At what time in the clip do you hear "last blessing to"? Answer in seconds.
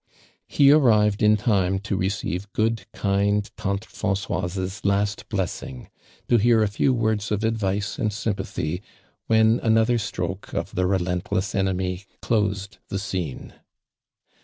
4.83-6.39